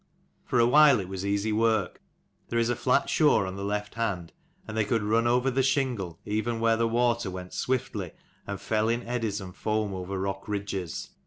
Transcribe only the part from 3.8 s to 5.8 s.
hand, and they could run over the